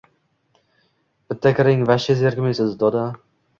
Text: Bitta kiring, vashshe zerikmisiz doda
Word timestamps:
Bitta 1.35 1.53
kiring, 1.61 1.85
vashshe 1.93 2.17
zerikmisiz 2.25 2.75
doda 2.83 3.07